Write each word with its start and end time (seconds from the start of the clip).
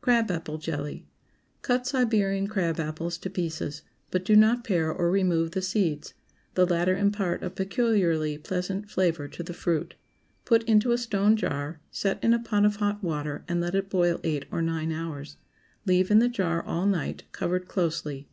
CRAB 0.00 0.30
APPLE 0.30 0.56
JELLY. 0.56 1.04
✠ 1.58 1.62
Cut 1.62 1.86
Siberian 1.86 2.46
crab 2.46 2.80
apples 2.80 3.18
to 3.18 3.28
pieces, 3.28 3.82
but 4.10 4.24
do 4.24 4.34
not 4.34 4.64
pare 4.64 4.90
or 4.90 5.10
remove 5.10 5.50
the 5.50 5.60
seeds. 5.60 6.14
The 6.54 6.64
latter 6.64 6.96
impart 6.96 7.42
a 7.42 7.50
peculiarly 7.50 8.38
pleasant 8.38 8.88
flavor 8.90 9.28
to 9.28 9.42
the 9.42 9.52
fruit. 9.52 9.94
Put 10.46 10.62
into 10.62 10.92
a 10.92 10.96
stone 10.96 11.36
jar, 11.36 11.80
set 11.90 12.18
in 12.24 12.32
a 12.32 12.38
pot 12.38 12.64
of 12.64 12.76
hot 12.76 13.02
water, 13.04 13.44
and 13.46 13.60
let 13.60 13.74
it 13.74 13.90
boil 13.90 14.20
eight 14.24 14.46
or 14.50 14.62
nine 14.62 14.90
hours. 14.90 15.36
Leave 15.84 16.10
in 16.10 16.18
the 16.18 16.30
jar 16.30 16.62
all 16.64 16.86
night, 16.86 17.24
covered 17.32 17.68
closely. 17.68 18.26